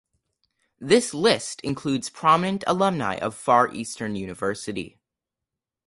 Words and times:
This 0.79 1.13
list 1.13 1.61
includes 1.61 2.09
prominent 2.09 2.63
alumni 2.65 3.17
of 3.19 3.35
Far 3.35 3.71
Eastern 3.71 4.15
University. 4.15 4.97